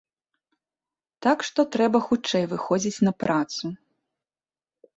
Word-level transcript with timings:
Так 1.25 1.37
што 1.49 1.65
трэба 1.75 1.99
хутчэй 2.07 2.49
выходзіць 2.55 3.03
на 3.11 3.17
працу. 3.27 3.65